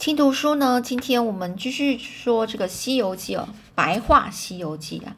[0.00, 5.14] 听读书呢，今天我们继续说这个《西游记》哦，白话《西游记》啊。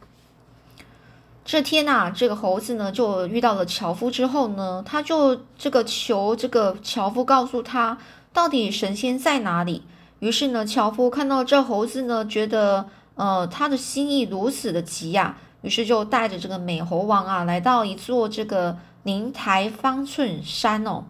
[1.44, 7.96] 这天呐，这个猴子呢就遇到了樵夫之后呢，他就这个求这个樵夫告诉他
[8.32, 9.84] 到底神仙在哪里。
[10.18, 21.04] 于是呢，樵夫看到这猴子呢，觉得呃他的心意如此的急呀，于是就带着这个美猴王啊，来到一座这个灵台方寸山哦，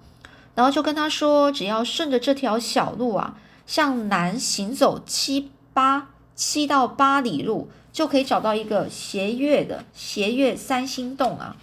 [0.54, 3.38] 然后就跟他说，只要顺着这条小路啊。
[3.66, 11.56] 向南行走七八七到八里路，就可以找到一个斜月的斜月三星洞啊。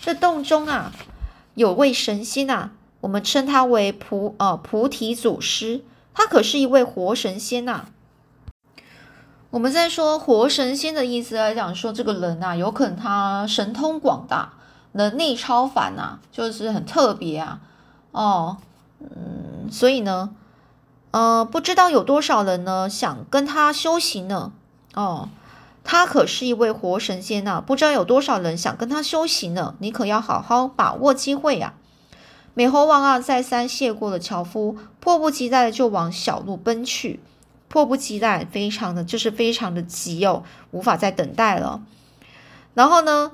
[0.00, 0.92] 这洞中啊，
[1.54, 5.82] 有位神仙啊，我们称他为菩呃菩提祖师，
[6.14, 7.86] 他可是一位活神仙呐。
[9.50, 14.54] 我们在说活神仙的意思来讲，说这个人呐，有可能他神通广大，
[14.92, 17.60] 能力超凡呐，就是很特别啊。
[18.12, 18.56] 哦，
[19.00, 20.30] 嗯，所以呢。
[21.18, 24.52] 呃，不知道有多少人呢想跟他修行呢？
[24.94, 25.28] 哦，
[25.82, 27.60] 他可是一位活神仙呐！
[27.60, 29.74] 不知道有多少人想跟他修行呢？
[29.80, 31.74] 你可要好好把握机会呀！
[32.54, 37.18] 美猴王啊，再三谢过了樵夫，迫不及待的就往小路奔去，
[37.66, 41.82] 迫不及待，非常的就是非常的急哦，无法再等待了。
[42.74, 43.32] 然后呢，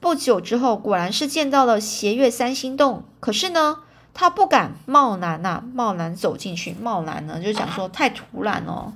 [0.00, 3.78] 不久之后，果然是见到了斜月三星洞，可是呢。
[4.14, 6.74] 他不敢贸然呐，贸然走进去。
[6.74, 8.92] 贸然呢，就讲说太突然哦，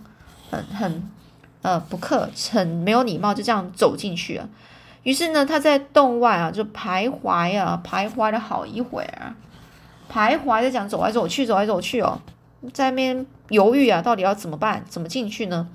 [0.50, 1.10] 很很
[1.62, 4.48] 呃不客，很没有礼貌，就这样走进去了。
[5.02, 9.34] 于是呢，他在洞外啊，就徘徊啊，徘徊了好一会儿，
[10.12, 12.20] 徘徊在讲走来走去，走来走去哦，
[12.72, 15.68] 在那边犹豫啊，到底要怎么办，怎么进去呢？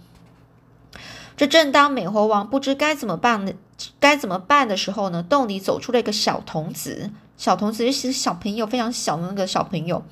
[1.36, 3.55] 这正当美猴王不知该怎么办的
[4.00, 7.09] 该怎么办的时候呢，洞里走出了一个小童子。
[7.42, 10.03] 小童子是小朋友，非常小的那个小朋友，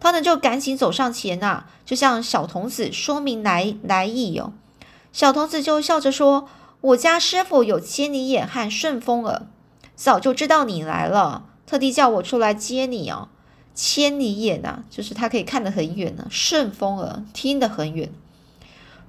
[0.00, 4.54] 他呢就赶紧走上前呐，就向小童子说明来来意哦。
[5.12, 6.48] 小童子就笑着说
[6.80, 9.42] ：“我家师傅有千里眼和顺风耳，
[9.94, 13.28] 早就知道你来了，特地叫我出来接你哦。
[13.74, 18.10] 千里眼呐，就是他可以看得很远呢；顺风耳听得很远。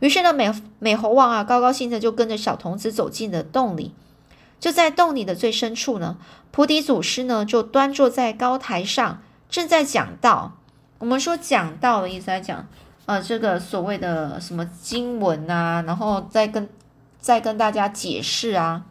[0.01, 3.93] 于是呢，美美猴王啊，高高兴兴的就跟着小童子走进了洞里。”
[4.59, 6.18] 就在洞里的最深处呢，
[6.51, 10.57] 菩提祖师呢就端坐在高台上，正在讲道。
[10.97, 12.67] 我们说讲道的意思来讲，
[13.06, 16.67] 呃，这个所谓的什么经文啊，然后再跟
[17.19, 18.85] 再跟大家解释啊，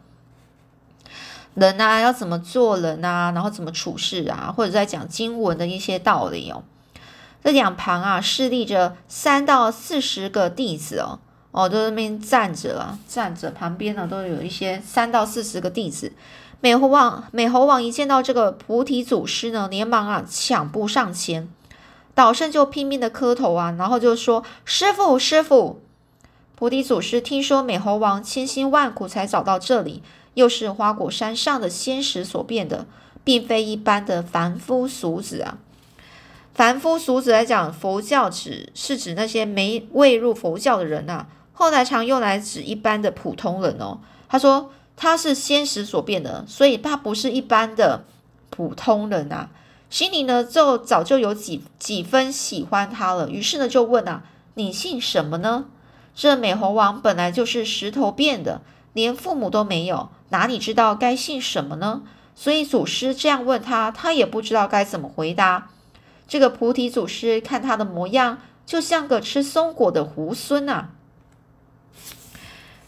[1.53, 6.63] 人啊要怎么做人啊，然后怎么处事啊，或者在讲经文的一些道理哦。
[7.43, 11.19] 这两旁啊，侍立着三到四十个弟子哦。
[11.57, 16.11] 哦，都在那边站着啊，站着，旁边呢都有一些三到四十个弟子。
[16.61, 21.49] 美猴王，美猴王一见到这个菩提祖师呢，连忙啊抢步上前，
[22.13, 25.81] 倒身就拼命的磕头啊，然后就说：“师傅，师傅！”
[26.53, 30.03] 菩提祖师听说美猴王千辛万苦才找到这里，
[30.35, 32.85] 又是花果山上的仙石所变的，
[33.23, 35.57] 并非一般的凡夫俗子啊。
[36.53, 41.25] 凡夫俗子来讲，佛教指是指那些没未入佛教的人呐。
[41.57, 43.97] 后来常用来指一般的普通人哦。
[44.29, 48.03] 他说他是仙石所变的，所以他不是一般的
[48.51, 49.49] 普通人啊。
[49.89, 54.21] 心里呢就早就有几几分喜欢他了，于是呢就问啊
[54.53, 55.65] ：“你姓什么呢？”
[56.13, 58.61] 这美猴王本来就是石头变的，
[58.93, 62.03] 连父母都没有，哪里知道该姓什么呢？
[62.35, 65.69] 所以祖师这样问他，他也不知道该怎么回答。
[66.27, 70.89] 这个菩提祖师看他的模样，就像个吃松果的猢狲啊。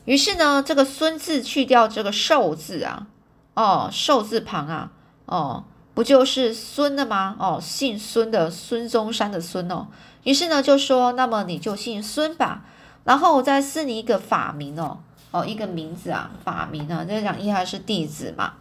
[0.10, 3.06] 于是呢，这个“孙”字去掉这个“寿”字啊，
[3.54, 4.92] 哦，寿字旁啊，
[5.28, 7.36] 哦，不就是孙的吗？
[7.38, 9.86] 哦，姓孙的孙中山的孙哦。
[10.24, 12.66] 于是呢，就说，那么你就姓孙吧，
[13.04, 14.98] 然后我再赐你一个法名哦，
[15.30, 18.54] 哦，一个名字啊，法名啊，就讲一他是弟子嘛，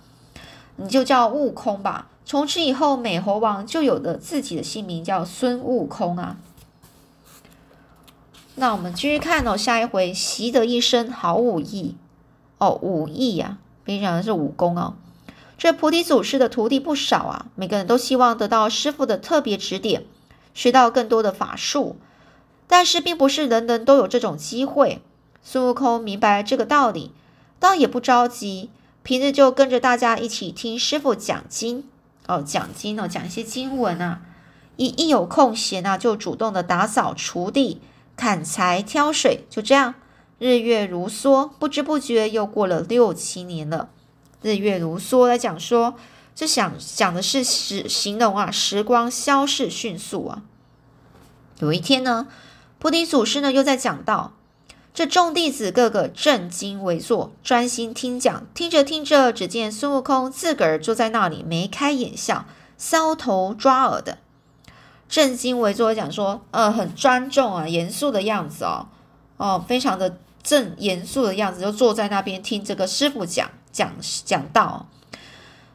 [0.76, 2.09] 你就叫悟空吧。
[2.26, 6.36] 从此以后，美猴王就有了自己的姓名，叫孙悟空啊。
[8.59, 11.95] 那我们继续看哦，下一回习得一身好武艺
[12.59, 14.95] 哦，武艺呀，非常的是武功哦。
[15.57, 20.05] 这菩提祖师的徒弟不少啊，每个人都希望得到师傅的特别指点，
[20.55, 21.97] 学到更多的法术。
[22.66, 25.01] 但是并不是人人都有这种机会。
[25.43, 27.13] 孙悟空明白这个道理，
[27.61, 28.71] 倒也不着急，
[29.04, 31.84] 平日就跟着大家一起听师傅讲经
[32.27, 34.22] 哦，讲经哦，讲一些经文啊。
[34.77, 37.81] 一一有空闲啊，就主动的打扫锄地。
[38.18, 39.94] 砍柴挑水，就这样，
[40.41, 43.91] 日月如梭，不知不觉又过了六七年了。
[44.42, 45.94] 日月如梭来讲说，
[46.34, 50.42] 这想讲的是时形容啊，时光消逝迅速啊。
[51.60, 52.26] 有一天呢，
[52.80, 54.34] 菩提祖师呢又在讲道，
[54.92, 58.47] 这众弟子个个正襟危坐，专心听讲。
[58.53, 64.18] 听着听着，只见孙悟空自个儿坐在那里，眉开眼笑，搔头抓耳的。
[65.09, 68.87] 正襟危坐讲说，呃，很庄重啊，严肃的样子哦，
[69.39, 73.93] 哦，非常的正严肃的样子，就坐在那边听这个师傅讲讲
[74.25, 74.87] 讲道。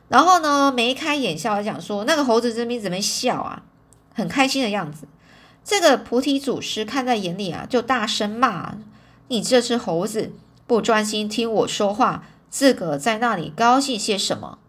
[0.09, 3.63] 然后呢，眉开眼笑讲说，那个猴子这边怎么笑啊？
[4.13, 5.07] 很开心的样子。
[5.65, 8.75] 这个菩提祖师看在眼里啊，就大声骂
[9.29, 10.31] ：“你这只猴子，
[10.68, 14.59] 不专心听我说话，自个在那里高兴些什么？”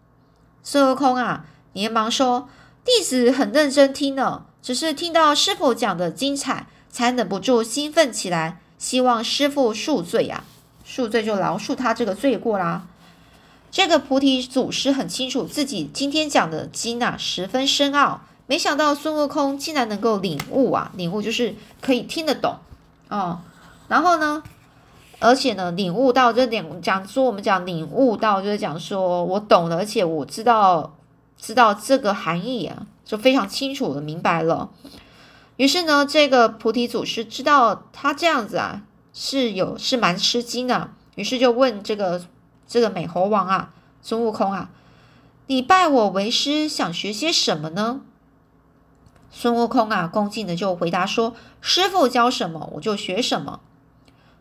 [0.63, 2.49] 孙悟空啊，连忙说
[2.83, 10.43] ：“弟子很认真听呢，只是听到师傅讲的精彩，才忍不住兴奋起来，希望师傅恕罪呀，
[10.83, 12.87] 恕罪就饶恕他这个罪过啦。”
[13.69, 18.21] 这个菩提祖师很清楚自己今天讲的经啊，十分深奥。
[18.47, 20.91] 没想到孙悟空竟然能够领悟啊！
[20.95, 22.55] 领悟就是可以听得懂
[23.09, 23.41] 哦。
[23.87, 24.41] 然后呢，
[25.19, 30.95] 而且呢，领悟到这点讲说，我们讲领悟到就是讲说我懂了，而且我知道
[31.39, 34.71] 知道这个含义啊，就非常清楚的明白了。
[35.55, 38.81] 于是呢，这个菩提祖师知道他这样子啊
[39.13, 42.25] 是有是蛮吃惊的，于是就问这个
[42.67, 44.69] 这个美猴王啊，孙悟空啊，
[45.47, 48.01] 你拜我为师，想学些什么呢？
[49.31, 53.59] 孙悟空啊，恭敬的就回答说：“师傅教什么，我就学什么。”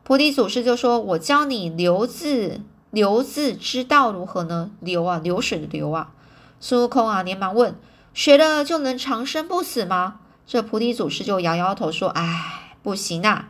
[0.05, 2.60] 菩提祖师就说：“我教你流字，
[2.90, 4.70] 流字之道如何呢？
[4.81, 6.12] 流啊，流水的流啊。”
[6.60, 7.75] 孙悟空啊，连忙问
[8.14, 13.49] ：“学了就能长生不死吗？”这菩提祖师就摇摇头说：“哎，不行啊。”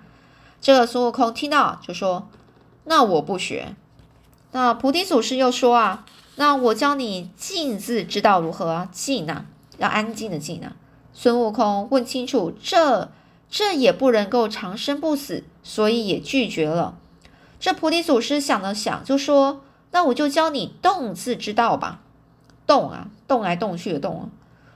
[0.61, 2.29] 这个孙悟空听到就说
[2.85, 3.77] ：“那我不学。”
[4.53, 6.07] 那菩提祖师又说：“啊，
[6.37, 8.89] 那我教你静字之道如何啊？
[8.91, 9.47] 静啊，
[9.79, 10.77] 要安静的静啊。”
[11.13, 13.11] 孙悟空问清楚，这
[13.51, 16.97] 这也不能够长生不死，所以也拒绝了。
[17.61, 22.01] 这菩提祖师想了想，就说：“那我就教你动字之道吧。
[22.67, 24.29] 动啊，动来动去的动啊。”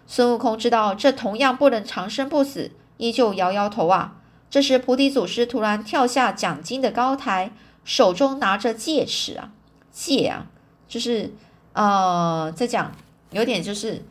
[0.09, 4.17] 孙悟空知道这同样不能长生不死，依旧摇摇头啊。
[4.51, 7.53] 这时菩提祖师突然跳下讲经的高台，
[7.85, 9.53] 手中拿着戒尺啊，
[9.93, 10.47] 戒啊，
[10.89, 11.33] 就是
[11.75, 12.91] 呃，在讲
[13.31, 14.03] 有点就是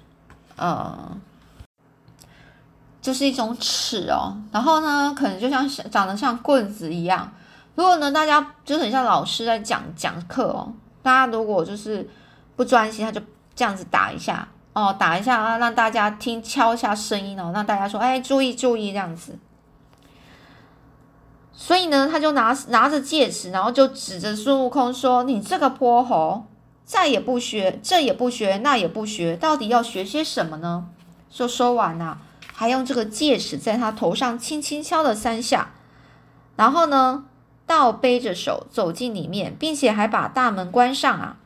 [0.56, 1.18] 呃。
[3.00, 7.32] 就是一种尺哦，然后呢，可能就像长得像棍子一样。
[7.76, 12.06] 如果呢，大家就很像老师在讲讲课哦，大家如果就是
[12.58, 13.22] 不专心，他就
[13.56, 14.46] 这样子打一下
[14.78, 19.40] 哦，打一下啊，让大家听敲一下声音哦，让大家说哎，注意注意这样子。
[21.52, 26.46] 所以呢，他就拿拿着戒尺，然后就指着孙悟空说：“你这个泼猴，
[26.86, 30.86] 再也不学，这也不学，那也不学，到底要学些什么呢？”
[31.32, 32.20] 说说完了。
[32.54, 35.72] 还用这个戒尺在他头上轻轻敲了三下，
[36.56, 37.26] 然后呢，
[37.66, 41.38] 倒背着手走进里面，并且还把大门关上啊。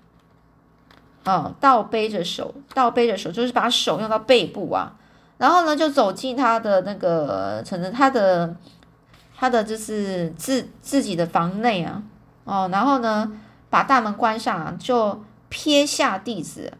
[1.26, 4.94] 嗯，倒背着手，倒背着手就是把手用到背部啊，
[5.38, 8.56] 然后呢，就走进他的那个，可能他的
[9.38, 12.02] 他的就是自自己的房内啊。
[12.44, 13.32] 哦，然后呢，
[13.70, 16.74] 把大门关上啊，就撇下弟子，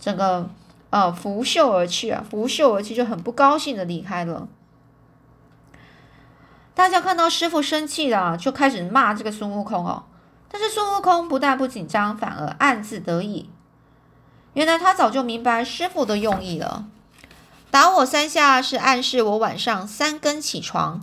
[0.00, 0.48] 整个。
[0.92, 4.46] 呃，拂袖而去啊，拂袖而去就很不高兴的离开了。
[6.74, 10.04] 大家看到师傅生气了，就开始骂这个孙悟空哦。
[10.52, 13.48] 但是孙悟空不但不紧张，反而暗自得意。
[14.52, 16.84] 原来他早就明白师傅的用意了。
[17.70, 21.00] 打我三下是暗示我晚上三更起床，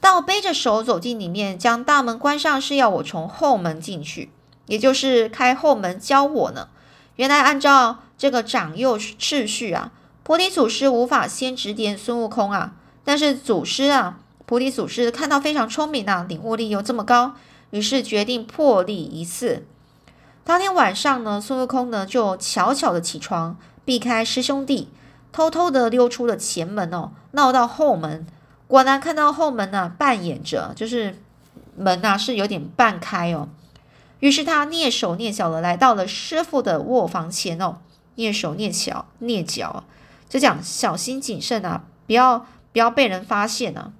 [0.00, 4.30] 但我背着手走进里面，将大门关上是要我从后门进去，
[4.66, 6.68] 也就是开后门教我呢。
[7.16, 7.98] 原来按照。
[8.18, 12.72] 这个长幼次序啊，菩提祖师无法先指点孙悟空啊。
[13.04, 17.34] 但是祖师啊，菩提祖师看到非常聪明啊，领悟力又这么高，
[17.70, 19.66] 于是决定破例一次。
[20.44, 24.88] 当天晚上呢，孙悟空呢就悄悄的起床，避开师兄弟，
[25.32, 28.26] 偷偷的溜出了前门哦，闹到后门。
[28.68, 31.18] 果然看到后门呢，半掩着，就是
[31.76, 33.48] 门呐是有点半开哦。
[34.20, 37.78] 于是他蹑手蹑脚的来到了师傅的卧房前哦。
[38.16, 39.84] 蹑手蹑脚，蹑脚，
[40.28, 43.92] 就讲小心谨慎啊，不要不要被人发现啊。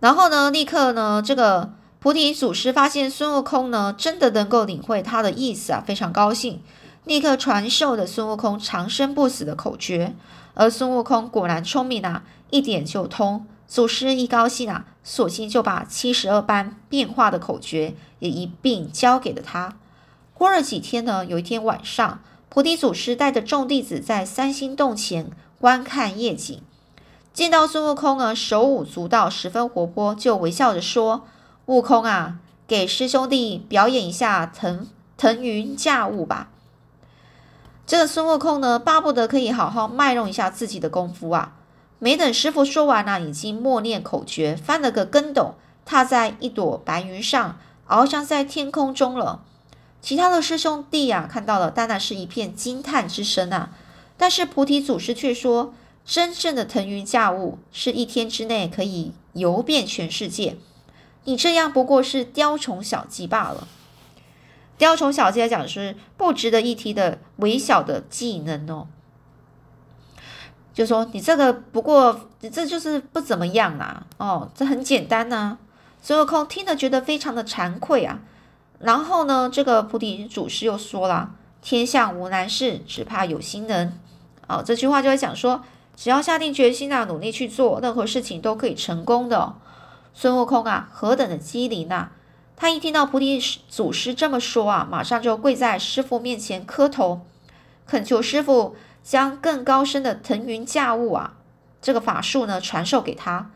[0.00, 6.62] 然后呢，立刻呢，这个菩提祖师发现孙悟空呢，真的能够领会他的意思啊，非常高兴，
[7.04, 10.14] 立刻传授了孙悟空长生不死的口诀。
[10.54, 13.46] 而孙悟空果然聪明啊，一点就通。
[13.68, 19.76] 祖师一高兴啊，索性就把七十二般变化的口诀也一并教给了他。
[20.34, 25.30] 过了几天呢，有一天晚上，菩提祖师带着众弟子在三星洞前
[25.60, 26.60] 观看夜景。
[27.32, 31.26] 见到孙悟空呢，手舞足蹈，十分活泼，就微笑着说
[31.66, 36.50] ：“悟空啊，给师兄弟表演一下腾腾云驾雾吧。”
[37.86, 41.54] 这个孙悟空呢，巴不得可以好好卖弄一下自己的功夫啊！
[41.98, 47.58] 没等师傅说完呢，已经默念口诀，翻了个跟斗，踏在一朵白云上，
[47.88, 49.42] 翱翔在天空中了。
[50.00, 53.70] 其他的师兄弟呀，看到了，当然是一片惊叹之声啊！
[54.16, 60.56] 但是菩提祖师却说，真正的腾云驾雾，是一天之内可以游遍全世界。
[61.24, 63.68] 你这样不过是雕虫小技罢了。
[64.78, 68.88] 雕虫小技来讲是不值得一提的微小的技能哦。
[70.72, 74.06] 就说你这个不过，你这就是不怎么样啊！
[74.16, 75.58] 哦，这很简单呐。
[76.00, 78.20] 孙悟空听了觉得非常的惭愧啊。
[78.78, 83.98] 然后呢，这个菩提祖师又说了：“天下无难事，只怕有心人。”
[84.48, 85.62] 哦，这句话就在讲说，
[86.02, 89.56] 只要下定决心啊，努力去做，任何事情都可以成功的。
[90.14, 92.08] 孙悟空啊，何等的机灵呐！
[92.56, 93.38] 他一听到菩提
[93.68, 97.20] 祖师这么说啊，马上就跪在师傅面前磕头，
[97.86, 101.34] 恳求师傅将更高深的腾云驾雾啊
[101.82, 103.50] 这个法术呢传授给他。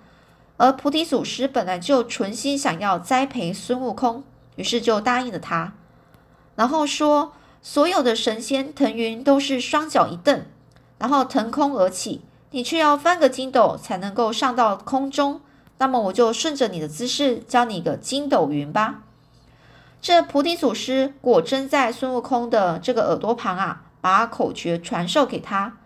[0.58, 4.22] 而菩提祖师本来就存心想要栽培孙悟空。
[4.56, 5.72] 于是就答应了他，
[6.56, 7.32] 然后说
[7.62, 10.44] ：“所有的神仙腾云都是双脚一蹬，
[10.98, 12.20] 然后腾空而起，
[12.54, 15.40] 你却要翻个筋斗才能够上到空中。
[15.78, 19.02] 那么我就顺着你的姿势教你个筋斗云吧。”
[20.00, 25.78] 这菩提祖师果真在孙悟空的这个耳朵旁啊，把口诀传授给他，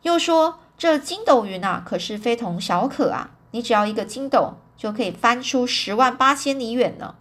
[0.00, 3.32] 又说：“这筋斗云啊，可是非同小可啊！
[3.50, 7.16] 你只要一个筋斗，就可以翻出十万八千里远呢。”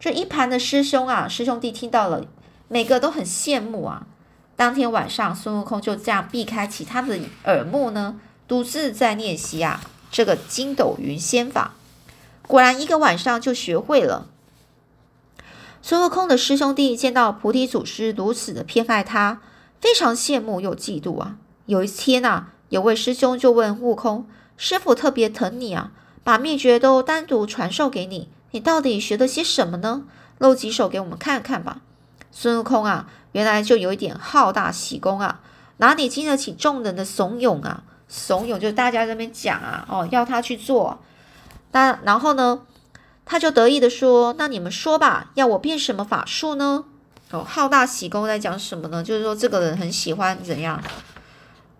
[0.00, 2.24] 这一盘的师兄啊，师兄弟听到了，
[2.66, 4.08] 每个都很羡慕啊。
[4.56, 9.80] 当天晚上，孙悟空就这样避开其他的耳目呢，独自在练习啊
[10.10, 11.74] 这个筋斗云仙法。
[12.46, 14.26] 果然，一个晚上就学会了。
[15.82, 19.40] 孙悟空的师兄弟见到菩提祖师如此的偏爱他，
[19.80, 21.36] 非常羡慕又嫉妒啊。
[21.66, 25.90] 有一天呐，有位师兄就问悟空：“师傅特别疼你啊，
[26.22, 30.04] 把秘诀都单独传授给你。”你到底学了些什么呢？
[30.38, 31.80] 露几手给我们看看吧。
[32.30, 35.40] 孙悟空啊，原来就有一点好大喜功啊，
[35.78, 37.82] 哪里经得起众人的怂恿啊？
[38.06, 41.00] 怂恿就是大家这边讲啊，哦，要他去做。
[41.72, 42.60] 那然后呢，
[43.24, 46.84] 他就得意的说：“那你们说吧，要我变什么法术呢？”
[47.32, 49.02] 哦，好大喜功在讲什么呢？
[49.02, 50.80] 就是说这个人很喜欢怎样？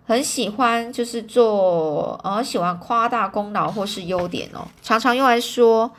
[0.05, 5.89] 很喜欢就是做，呃，喜欢夸大功劳或是优点哦，常常用来说。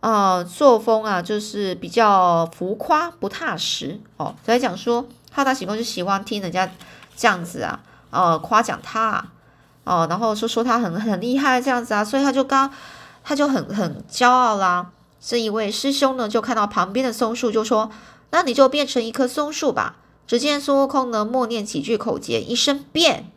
[0.00, 4.34] 呃，作风啊，就是比较浮夸、不踏实哦。
[4.44, 6.70] 所以讲说，好大喜功就喜欢听人家
[7.16, 9.32] 这样子啊，呃，夸奖他啊
[9.84, 12.70] 哦，然后说说他很很厉害这样子啊，所以他就刚
[13.24, 14.90] 他就很很骄傲啦。
[15.18, 17.90] 这一位师兄呢，就看到旁边的松树，就说
[18.30, 23.30] ：“那你就变成一棵松树吧。”只见孙悟空呢，默念几句口诀，一声变，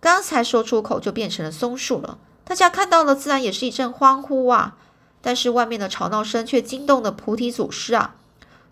[0.00, 2.18] 刚才说出口就变成了松树了。
[2.44, 4.76] 大家看到了，自然也是一阵欢呼啊。
[5.20, 8.14] 但是外面的吵闹声却惊动了菩提祖师啊！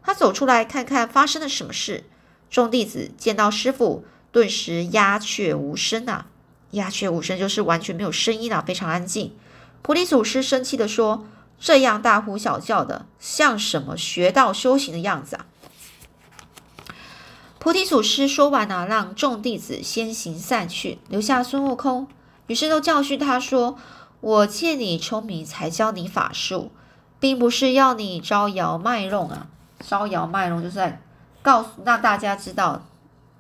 [0.03, 2.05] 他走出来看看发生了什么事。
[2.49, 6.26] 众弟子见到师傅，顿时鸦雀无声啊！
[6.71, 9.35] 鸦雀无声就是完全没有声音啊，非常安静。
[9.83, 11.26] 菩提祖师生气的说
[11.59, 15.47] ：“这样大呼小叫的，像什么学道修行的样子啊？”
[17.59, 22.07] 菩提祖师说完呢，让众弟子先行散去，留下孙悟空。
[22.47, 23.76] 于是都教训他说。
[24.26, 26.73] 我见你聪明，才教你法术，
[27.21, 29.47] 并不是要你招摇卖弄啊！
[29.78, 31.00] 招摇卖弄就是在
[31.42, 32.83] 告诉让大家知道，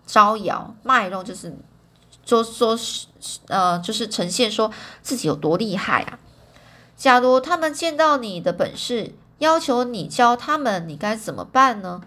[0.06, 1.58] 招摇卖弄就是
[2.24, 2.78] 说说
[3.48, 4.70] 呃，就是呈现说
[5.02, 6.20] 自己有多厉害啊！
[6.96, 12.02] 假如他们见到你的本事，要求你教他们，你该怎么办呢？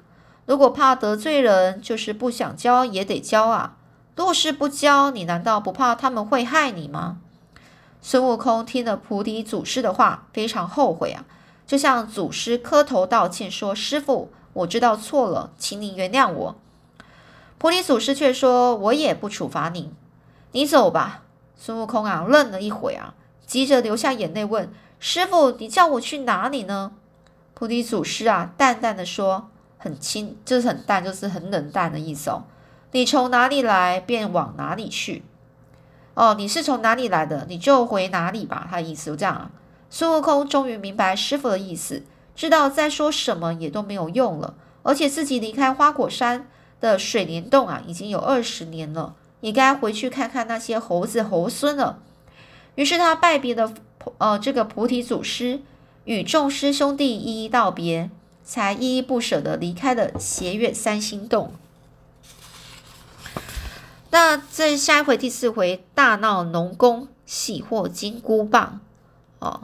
[0.45, 3.75] 如果怕得罪人，就是不想教也得教啊！
[4.15, 7.17] 若是不教，你难道不怕他们会害你吗？
[8.01, 11.25] 孙悟空听了菩提祖师的话，非常后悔啊，
[11.67, 16.55] 就向祖师磕头道歉，说：“师傅，我知道错了，请你原谅我。”
[17.59, 19.91] 菩提祖师却说：“我也不处罚你，
[20.53, 21.23] 你走吧。”
[21.59, 23.13] 孙悟空啊，愣了一会啊，
[23.45, 26.93] 急着流下眼泪问：“师傅，你叫我去哪里呢？”
[27.53, 32.43] 菩提祖师啊，淡淡的说：“很轻，就是很淡，就是很冷淡的意思哦。
[32.93, 35.25] 你从哪里来，便往哪里去。”
[36.19, 38.67] 哦，你是从哪里来的，你就回哪里吧。
[38.69, 39.51] 他的意思就这样啊。
[39.89, 42.03] 孙悟空终于明白师傅的意思，
[42.35, 46.45] 知道再说什么也都没有用了，而且自己离开花果山
[46.81, 51.99] 的水帘洞啊，已经有二十年了，也该回去看看那些猴子猴孙了。
[52.75, 53.73] 于是他拜别了
[54.17, 55.61] 呃这个菩提祖师，
[56.03, 58.09] 与众师兄弟一一道别，
[58.43, 61.53] 才依依不舍的离开了斜月三星洞。
[64.11, 68.79] 那在下一回第四回大闹农宫，喜获金箍棒
[69.37, 69.61] 哦。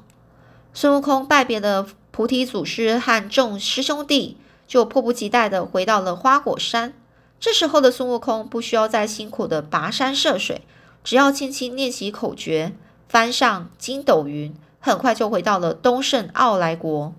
[0.73, 4.37] 孙悟空拜别了菩提祖师和众师兄弟，
[4.67, 6.93] 就迫不及待的回到了花果山。
[7.39, 10.61] 这时候的孙悟空不需要再辛苦的跋山涉水，
[11.03, 12.73] 只要轻轻念起口诀，
[13.09, 17.13] 翻上筋斗云，很快就回到了东胜傲来国。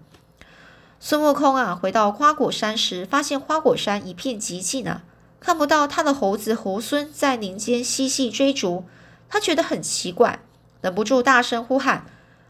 [1.01, 5.03] 孙悟空啊，回到花果山时，发现花果山一片寂静啊。
[5.47, 8.85] 看不到他的猴子猴孙在林间嬉戏追逐，
[9.29, 10.41] 他觉得很奇怪，
[10.81, 12.05] 忍不住大声呼喊：“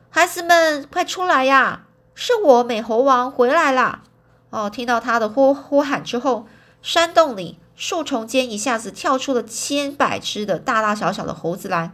[0.08, 1.84] 孩子们，快出来呀！
[2.14, 4.02] 是我美猴王回来啦！”
[4.48, 6.46] 哦，听到他的呼呼喊之后，
[6.80, 11.90] 山洞里、树丛间一下子跳出了千百只的大大小小的猴子来，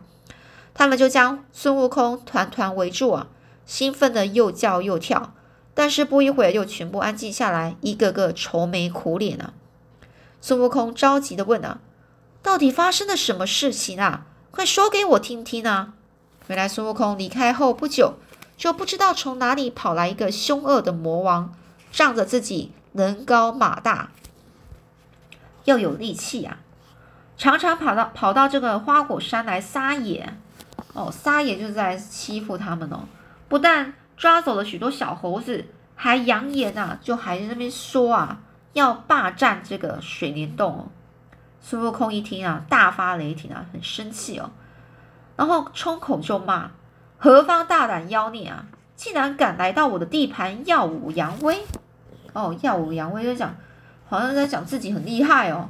[0.72, 3.26] 他们就将孙悟空团团围住啊，
[3.66, 5.34] 兴奋的又叫又跳，
[5.74, 9.54] 但是不一会儿又全部安静下来，一个个愁眉苦脸啊。
[10.42, 11.78] 孙悟空着急的问：“啊，
[12.42, 14.26] 到底发生了什么事情啊？
[14.50, 15.94] 快说给我听听啊！”
[16.48, 18.14] 原来孙悟空离开后不久，
[18.56, 21.54] 就不知道从哪里跑来一个凶恶的魔王，
[21.92, 24.10] 仗着自己人高马大，
[25.64, 26.58] 又有力气啊，
[27.38, 30.34] 常常跑到跑到这个花果山来撒野。
[30.94, 33.04] 哦，撒野就是在欺负他们哦。
[33.48, 38.40] 不但抓走了许多小猴子，还扬言啊，就还在那边说啊。
[38.72, 40.88] 要霸占这个水帘洞哦！
[41.60, 44.50] 孙悟空一听啊，大发雷霆啊，很生气哦，
[45.36, 46.70] 然后冲口就骂
[47.18, 48.66] ：“何方大胆妖孽啊！
[48.96, 51.58] 竟然敢来到我的地盘耀武扬威！”
[52.32, 53.54] 哦，耀武扬威就讲，
[54.08, 55.68] 好像在讲自己很厉害哦。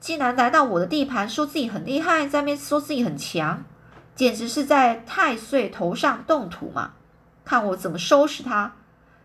[0.00, 3.62] 竟然来到我的地盘，说自己很厉害，在那边说自己很强，
[4.14, 6.90] 简直是在太岁头上动土嘛！
[7.44, 8.72] 看我怎么收拾他！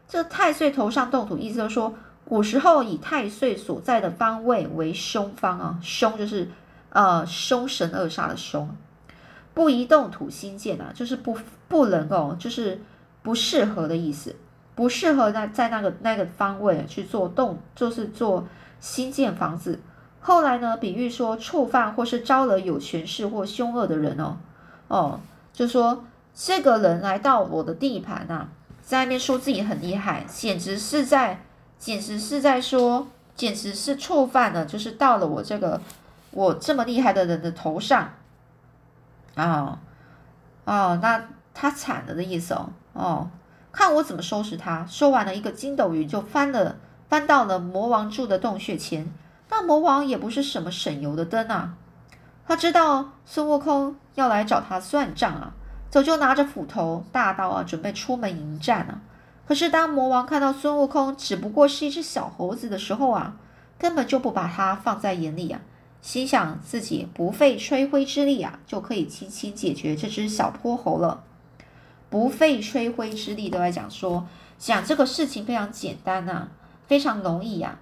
[0.08, 1.94] 这太岁头上动土，意思就是说。
[2.28, 6.50] 古时候以太岁所在的方位为凶方啊，凶就是
[6.90, 8.68] 呃凶神恶煞的凶，
[9.54, 11.38] 不移动土兴建啊，就是不
[11.70, 12.82] 不能够，就是
[13.24, 14.36] 不适合的意思，
[14.76, 18.46] 不适合在在那个那个方位去做动，就是做
[18.82, 19.80] 新建房子。
[20.20, 24.38] 后来呢，比喻说触犯或是招惹有权势或凶恶的人哦，
[24.90, 25.20] 哦，
[25.54, 26.04] 就说
[26.36, 28.50] 这个人来到我的地盘啊，
[28.82, 31.42] 在那边说自己很厉害，简直是在。
[31.80, 35.80] 简直是在说，简直是触犯了，就是到了我这个
[36.32, 38.14] 我这么厉害的人的头上，
[39.36, 39.80] 啊，
[40.66, 43.30] 哦，那他惨了的意思哦，哦，
[43.72, 44.86] 看我怎么收拾他！
[44.88, 46.78] 说完了一个筋斗云就翻了，
[47.10, 49.12] 翻到了魔王住的洞穴前。
[49.50, 51.76] 那魔王也不是什么省油的灯啊，
[52.46, 55.54] 他知道孙悟空要来找他算账啊，
[55.90, 59.00] 早就拿着斧头、大刀啊，准备出门迎战啊。
[59.48, 63.38] 可是，当魔王看到孙悟空只不过是一只小猴子的时候啊，
[63.80, 65.62] 根本就不把他放在眼里啊，
[66.02, 71.24] 心想自己不费吹灰之力啊，就可以轻轻解决这只小泼猴了。
[72.10, 76.50] 不费吹灰之力都在讲说，讲这个事情非常简单呐，
[76.86, 77.80] 非常容易呀，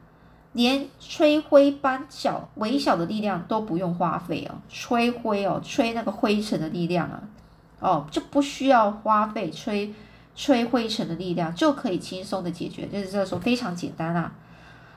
[0.54, 7.24] 连吹灰般小微小的力量都不用花费哦，吹灰哦，吹那个灰尘的力量啊，
[7.80, 9.92] 哦，就不需要花费吹。
[10.36, 14.32] 吹灰尘的力量就可以轻松的解决，就是这个时候非常简单啊。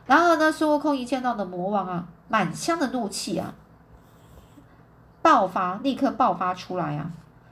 [0.07, 3.55] 然后呢，孙悟空一见到的魔王啊，满腔的怒气啊，
[5.23, 7.11] 爆发，立刻爆发出来啊。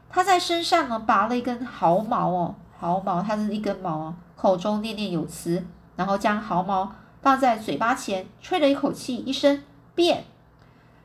[0.08, 5.62] 他在身上呢拔了一根毫毛哦，毫毛，它是一根毛哦，口中念念有词，
[5.96, 9.62] 然后将毫毛放在嘴巴前，吹了一口气，一声
[9.94, 10.24] 变。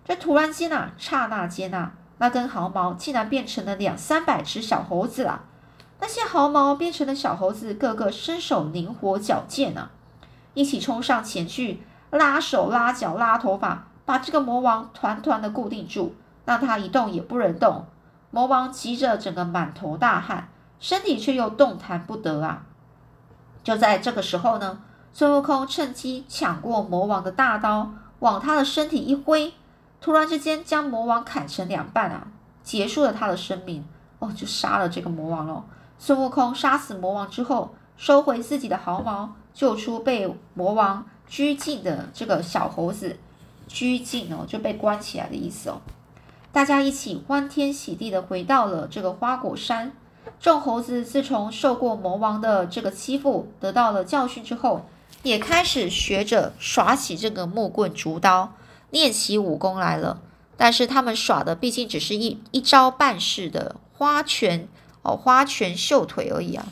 [0.06, 5.44] 这突然间啊，刹那间啊，那根毫毛竟然变成了两三百只小猴子了。
[6.02, 9.92] 那些毫毛变成的小猴子，个个身手灵活矫健啊，
[10.56, 17.86] 一起冲上前去，拉手拉脚拉头发，把这个魔王团团的固定住，让他一动也不能动。
[18.32, 22.64] 魔王急着整个满头大汗，身体却又动弹不得啊！
[23.64, 24.82] 就在这个时候呢，
[25.14, 29.54] 孙悟空趁机抢过魔王的大刀，往他的身体一挥，
[30.02, 32.26] 突然之间将魔王砍成两半啊，
[32.64, 33.86] 结束了他的生命
[34.18, 35.64] 哦，就杀了这个魔王喽。
[36.04, 43.20] 孙悟空杀死魔王之后，收回自己的毫毛，救出被魔王拘禁的这个小猴子，
[43.68, 45.80] 拘禁哦，就被关起来的意思哦。
[46.52, 49.92] 大家一起欢天喜地的回到了这个花果山。
[50.40, 54.88] 众猴子自从受过魔王的这个欺负，得到了教训之后，
[55.22, 58.54] 也开始学着耍起这个木棍、竹刀，
[58.90, 60.20] 练起武功来了。
[60.58, 63.76] 但是他们耍的毕竟只是一一招半式的。
[63.94, 64.68] 花拳
[65.02, 66.68] 哦，花拳绣腿而已啊，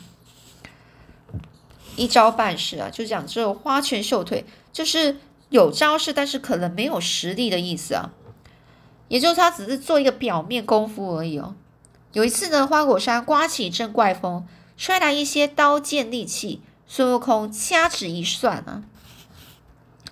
[1.96, 8.10] 一招半式啊，就讲这花拳绣腿，就是有招式，但是可能没有实力的意思啊。
[9.08, 11.54] 也就是他只是做一个表面功夫而已哦。
[12.12, 16.62] 有一次呢，花果山刮起一阵怪风，吹来一些刀剑利器。
[16.92, 18.82] 孙悟空掐指一算啊，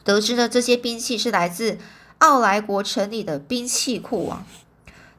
[0.05, 1.77] 得知呢这些兵器是来自
[2.19, 4.47] 奥莱国城里的兵器库啊。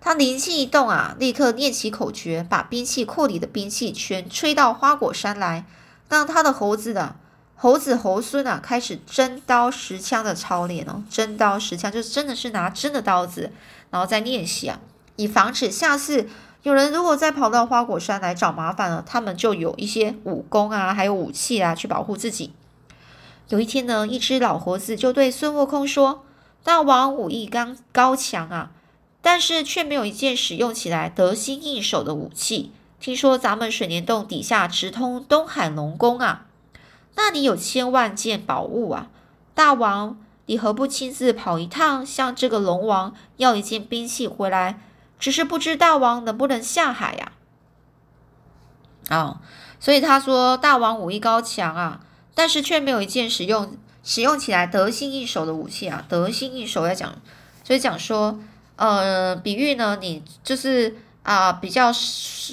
[0.02, 5.66] 他灵机一动啊，立刻念起口诀，把兵器库里的兵器全吹到花果山来，
[6.08, 7.16] 让他的猴子的
[7.56, 11.04] 猴子猴孙啊开始真刀实枪的操练哦。
[11.10, 13.52] 真刀实枪就是真的是拿真的刀子，
[13.90, 14.80] 然后再练习啊，
[15.18, 16.30] 以防止下次
[16.64, 22.54] 有人如果再跑到花果山来找麻烦了，他们就有一些武功啊，还有武器啊去保护自己。
[23.50, 26.24] 有一天呢，一只老猴子就对孙悟空说
[26.64, 28.72] ：“大王武艺刚高强啊。”
[29.22, 32.72] 但是却没有一件使用起来得心应手的武器。
[33.00, 36.48] 听说咱们水帘洞底下直通东海龙宫啊，
[37.16, 39.08] 那里有千万件宝物啊！
[39.54, 44.82] 大王，你何不亲自跑一趟，向这个龙王要一件兵器回来？
[45.18, 47.32] 只是不知大王能不能下海呀？
[49.08, 49.42] 啊，
[49.80, 52.02] 所以他说大王武艺高强啊，
[52.36, 56.06] 但是却没有一件使用使用起来得心应手的武器啊！
[56.10, 57.22] 得心应手要讲，
[57.64, 58.40] 所以讲说。
[58.80, 61.92] 呃，比喻呢，你就是啊，比较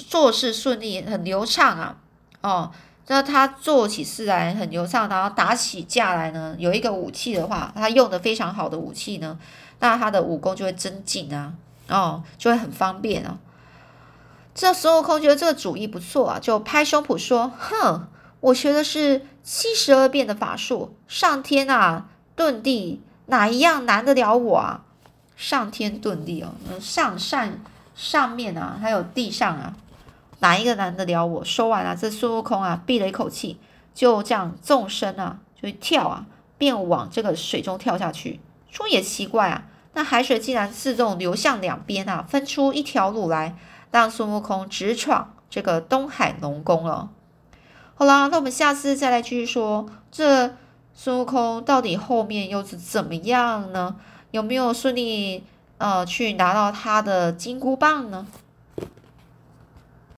[0.09, 1.95] 做事顺利，很流畅啊，
[2.41, 2.69] 哦，
[3.07, 9.39] 那他做起事来很流畅，然后打起架来呢，有一个武器的话，他用的非常好的武器呢，
[9.79, 11.53] 那他的武功就会增进啊，
[11.87, 13.37] 哦，就会很方便啊。
[14.53, 18.07] 这孙悟空觉得这个主意不错啊，就拍胸脯说：“哼，
[18.41, 24.83] 我学的是七十二变的法术，上天啊，遁地，哪一样难得了我啊？”
[25.37, 27.59] 上天遁地哦，上上
[27.95, 29.75] 上面啊，还有地上啊，
[30.39, 31.45] 哪一个难得了我？
[31.45, 33.59] 说完了，这孙悟空啊，闭了一口气，
[33.93, 36.25] 就这样纵身啊，就跳啊，
[36.57, 38.39] 便往这个水中跳下去。
[38.71, 43.55] 说也奇怪啊，那海水竟然自动流向两边啊，分出一条路来，
[43.91, 47.09] 让孙悟空直闯这个东海龙宫了。
[47.93, 50.55] 好啦，那我们下次再来继续说，这
[50.93, 53.95] 孙悟空到底后面又是怎么样呢？
[54.31, 55.43] 有没有顺利
[55.77, 58.25] 呃去拿到他的金箍棒呢？